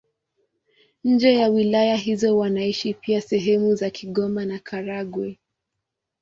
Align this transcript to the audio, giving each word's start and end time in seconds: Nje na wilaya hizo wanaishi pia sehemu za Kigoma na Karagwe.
Nje 1.03 1.37
na 1.37 1.47
wilaya 1.49 1.95
hizo 1.95 2.37
wanaishi 2.37 2.93
pia 2.93 3.21
sehemu 3.21 3.75
za 3.75 3.89
Kigoma 3.89 4.45
na 4.45 4.59
Karagwe. 4.59 5.39